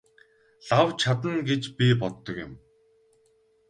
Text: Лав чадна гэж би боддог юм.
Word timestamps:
Лав 0.69 0.89
чадна 1.03 1.35
гэж 1.51 1.63
би 1.77 1.93
боддог 2.01 2.35
юм. 2.47 2.53